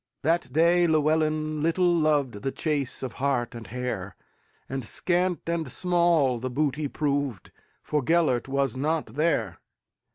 That 0.23 0.51
day 0.51 0.87
Llewelyn 0.87 1.61
little 1.61 1.93
lovedThe 1.95 2.55
chase 2.55 3.03
of 3.03 3.13
hart 3.13 3.53
and 3.53 3.67
hare; 3.67 4.15
And 4.67 4.83
scant 4.83 5.41
and 5.47 5.71
small 5.71 6.39
the 6.39 6.49
booty 6.49 6.87
proved, 6.87 7.51
For 7.83 8.01
Gêlert 8.01 8.47
was 8.47 8.75
not 8.75 9.13
there. 9.13 9.59